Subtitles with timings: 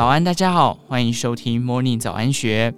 [0.00, 2.72] 早安，大家好，欢迎收听 Morning 早安学。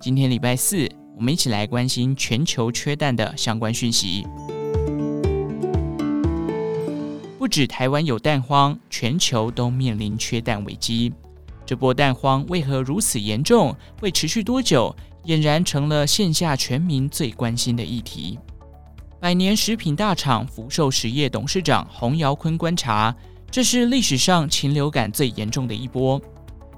[0.00, 4.26] 今天礼拜四，我们一起来关心全球缺蛋的相关讯息。
[7.38, 11.12] 不止台湾有蛋荒，全球都面临缺蛋危机。
[11.64, 13.72] 这波蛋荒为何如此严重？
[14.00, 14.92] 会持续多久？
[15.26, 18.36] 俨然成了线下全民最关心的议题。
[19.20, 23.14] 百年食品大厂福寿实业董事长洪尧坤观察，
[23.48, 26.20] 这是历史上禽流感最严重的一波。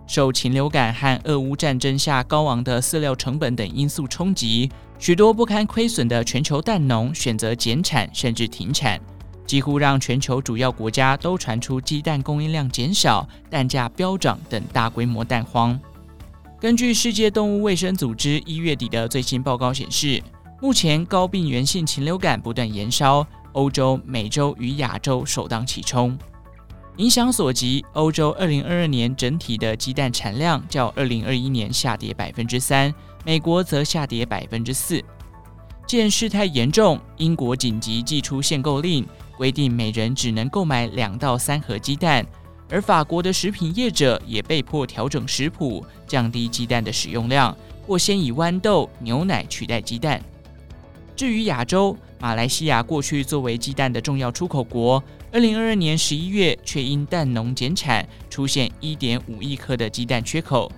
[0.06, 9.00] 受禽流感和俄乌战争下高昂的饲料成本等因素冲击，许多不堪亏损的全球蛋农选择减产甚至停产，
[9.46, 15.78] 几乎让全球主要国家都传出鸡蛋供应量减少、蛋价飙涨等大规模蛋荒。
[16.60, 20.22] 根据世界动物卫生组织一月底的最新报告显示，
[20.62, 26.16] 目前高病原性禽流感不断延烧，欧洲、美洲与亚洲首当其冲。
[26.96, 35.02] 影响所及，欧洲二零二二年整体的鸡蛋产量较二零二一年下跌百分之三，美国则下跌百分之四。
[35.86, 42.26] 见事态严重，英国紧急祭出限购令，规定每人只能购买两到三盒鸡蛋，
[42.70, 47.54] 而法国的食品业者也被迫调整食谱，降低鸡蛋的使用量，
[47.86, 50.18] 或先以豌豆、牛奶取代鸡蛋。
[51.16, 55.02] 至于亚洲，马来西亚过去作为鸡蛋的重要出口国。
[55.32, 60.70] 二零二二年十一月，却因蛋农减产，出现一点五亿颗的鸡蛋缺口，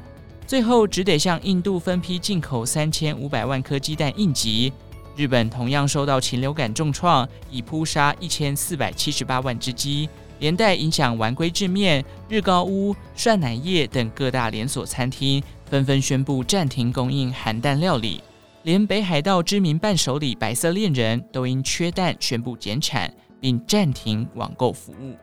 [0.46, 4.72] 最后只得向印度分批进口三千五百万颗鸡蛋应急。
[5.16, 18.22] 日本同样受到禽流感重创，已扑杀一千四百七十八万只鸡，连带影响丸龟制面、日高屋、涮奶业等各大连锁餐厅纷纷宣布暂停供应含蛋料理，
[18.62, 23.12] 连北海道知名伴手礼白色恋人都因缺蛋宣布减产。
[23.40, 25.16] 并暂停网购服务。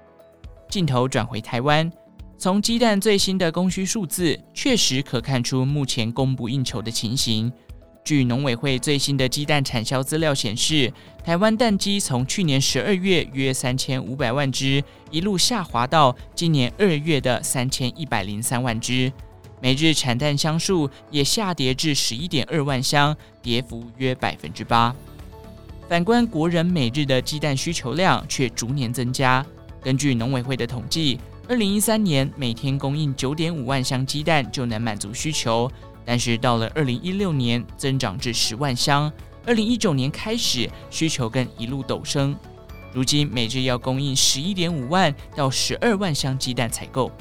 [0.70, 1.92] 镜头转回台湾，
[2.38, 7.52] 从鸡蛋最新的供需数字，确实可看出目前供不应求的情形。
[8.04, 10.94] 据农委会最新的鸡蛋产销资料显示，
[11.24, 19.12] 台湾蛋鸡从去年十二月约三千五百万只，一路下滑到今年二月的三千一百零三万只，
[19.62, 24.94] 每日产蛋箱数也下跌至十一点二万箱，跌幅约百分之八。
[25.88, 29.46] 反观国人每日的鸡蛋需求量却逐年增加。
[29.82, 35.72] 根据农委会的统计，二零一三年每天供应九点五万箱鸡蛋就能满足需求，
[36.04, 39.12] 但是到了二零一六年增长至十万箱，
[39.46, 42.36] 二零一九年开始需求更一路陡升，
[42.92, 47.12] 如今每日要供应十一点五万到十二万箱鸡蛋采购。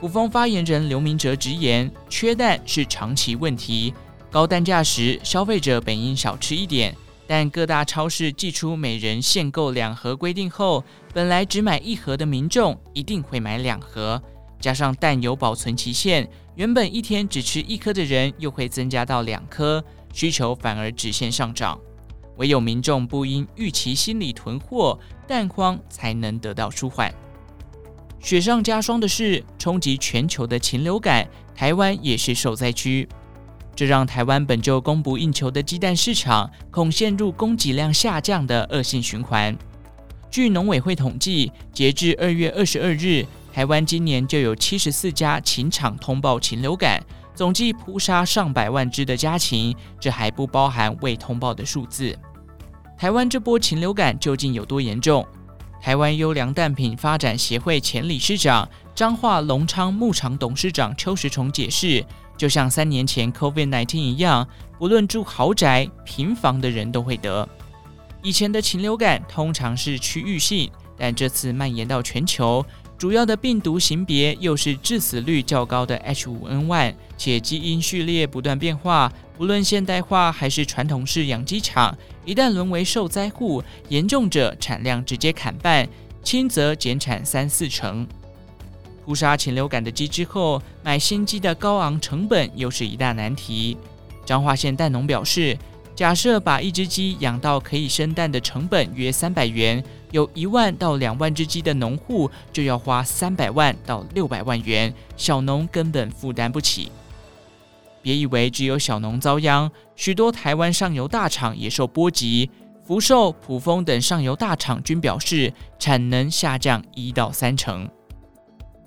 [0.00, 3.92] 卜蜂发言人刘明哲直言，缺蛋是长期问题，
[4.30, 6.94] 高蛋价时消费者本应少吃一点。
[7.26, 14.22] 但各大超市祭出每人限购两盒规定后，本来只买一盒的民众一定会买两盒，
[14.60, 21.78] 加上蛋有保存期限，原本一天只吃一颗的人又会增加到两颗，需求反而直线上涨。
[22.36, 27.12] 唯有民众不因预期心理囤货，蛋荒才能得到舒缓。
[28.20, 33.08] 雪上加霜的是，冲击全球的禽流感，台湾也是受灾区。
[33.74, 39.56] 这让台湾本就供不应求的鸡蛋市场恐陷入供给量下降的恶性循环。
[40.30, 47.00] 据农委会统计，截至二月二十二日，台湾今年就有七十四家禽场通报禽流感，
[47.36, 52.18] 总计扑杀上百万只的家禽，这还不包含未通报的数字。
[52.98, 55.24] 台湾这波禽流感究竟有多严重？
[55.80, 62.04] 台湾优良蛋品发展协会前理事长、彰化隆昌牧场董事长邱时崇解释。
[62.36, 64.46] 就像三年前 COVID-19 一样，
[64.78, 67.48] 不论住豪宅、平房的人都会得。
[68.22, 72.64] 以前的禽流感通常是区域性，但这次蔓延到全球，
[72.96, 79.12] 主要的病毒型别又是致死率较高的 H5N1，且基因序列不断变化。
[79.36, 81.96] 不论现代化还是传统式养鸡场，
[82.28, 85.88] 一旦沦为受灾户，严重者产量直接砍半，
[86.22, 88.06] 轻则减产三四成。
[89.02, 93.78] 扑杀禽流感的鸡之后，买新鸡的高昂成本又是一大难题。
[94.26, 95.56] 彰化县蛋农表示，
[95.96, 106.92] 假设把一只鸡养到可以生蛋的成本约三百元，有一万到两万只鸡的农户就要花三百万到六百万元，小农根本负担不起。
[108.02, 112.50] 别以为只有小农遭殃，许多台湾上游大厂也受波及。
[112.86, 117.88] 福寿、普丰等上游大厂均表示，产能下降一到三成。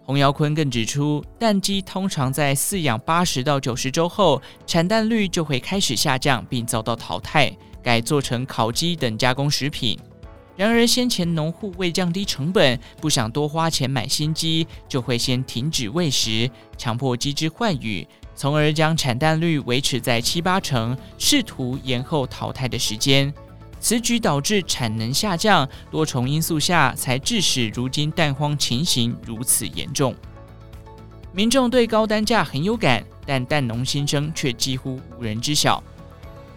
[0.04, 9.98] 洪尧坤更指出，蛋鸡通常在饲养八十到九十周后，产蛋率就会开始下降，并遭到淘汰，改做成烤鸡等加工食品。
[10.58, 18.06] 然而，先前农户为降低成本，不想多花钱买新鸡，就会先停止喂食，强迫鸡只换羽，
[18.42, 23.32] 从而将产蛋率维持在七八成，试图延后淘汰的时间。
[23.80, 30.16] 此举导致产能下降，多重因素下才致使如今蛋荒情形如此严重。
[31.32, 35.84] 民众对高单价很有感，但蛋农心声却几乎无人知晓。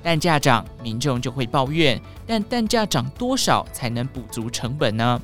[0.02, 5.20] 蛋价涨，民众就会抱怨，但蛋价涨多少才能补足成本呢？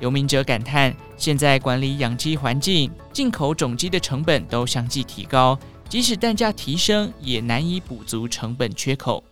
[0.00, 5.58] 刘明哲感叹，现在管理养鸡环境、进口种鸡的成本都相继提高，
[5.88, 9.22] 即使蛋价提升，也难以补足成本缺口。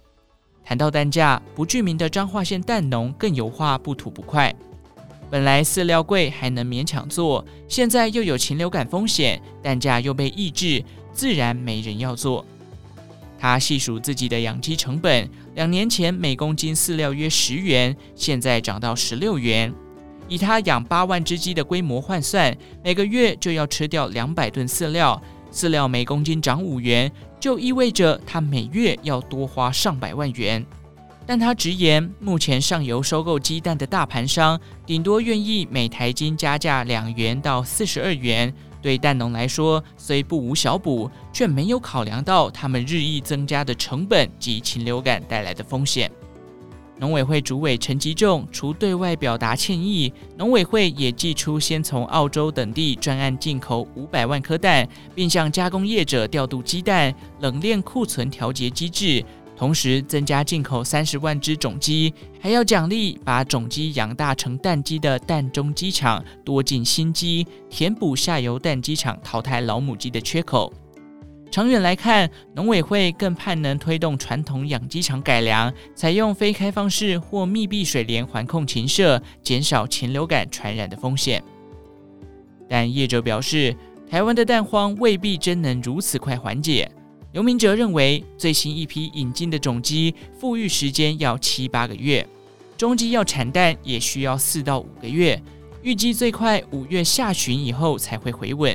[0.65, 4.55] 谈到蛋价，不具名的彰化县蛋农更有话不吐不快。
[5.29, 12.45] 本来饲料贵还能勉强做，现在又有禽流感风险，蛋价又被抑制，自然没人要做。
[13.39, 19.73] 他细数自己的养鸡成本，两年前每公斤饲料约十元，现在涨到十六元。
[20.29, 25.21] 以他养八万只鸡的规模换算，每个月就要吃掉两百吨饲料，
[25.53, 30.65] 饲料每公斤涨五元，就意味着他每月要多花上百万元。
[31.25, 38.53] 但他直言，目前上游收购鸡蛋的大盘商，顶多愿意每台斤加价两元到四十二元。
[38.81, 46.11] 对蛋农来说，虽不无小补，却没有考量到他们日益增加的成本及禽流感带来的风险。
[47.03, 59.25] 农委会主委陈吉仲除对外表达歉意，农委会也祭出先从澳洲等地专案进口五百万颗蛋，并向加工业者调度鸡蛋冷链库存调节机制。
[59.57, 70.73] 同时增加进口三十万只种鸡，还要奖励把种鸡养大成蛋鸡的蛋中鸡场多进新鸡，填补下游蛋鸡场淘汰老母鸡的缺口。
[71.53, 81.45] 长远来看，农委会更盼能推动传统养鸡场改良，采用非开放式或密闭水帘环控禽舍，减少禽流感传染的风险。
[82.71, 83.77] 但业者表示，
[84.09, 86.91] 台湾的蛋荒未必真能如此快缓解。
[87.33, 92.27] 刘明哲认为，最新一批引进的种鸡复育时间要七八个月，
[92.79, 95.39] 中鸡要产蛋也需要四到五个月，
[95.83, 98.75] 预计最快五月下旬以后才会回稳。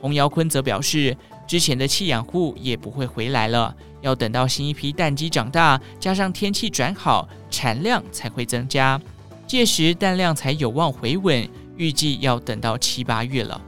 [0.00, 1.16] 洪尧坤则表示，
[1.46, 9.00] 之前的弃养户也不会回来了，要等到新一批蛋鸡长大，加上天气转好，产量才会增加，
[9.46, 13.60] 届时蛋量才有望回稳，预计要等到七八月了。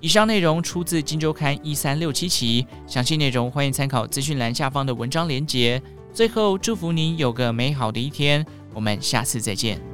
[0.00, 5.80] 以上内容出自《金周刊》一三六七期，详细内容欢迎参考资讯栏下方的文章连结。
[6.12, 8.44] 最后，祝福您有个美好的一天，
[8.74, 9.91] 我们下次再见。